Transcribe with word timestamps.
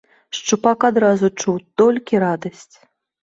Шчупак 0.37 0.85
адразу 0.89 1.29
чуў 1.43 1.59
толькі 1.81 2.23
радасць. 2.27 2.75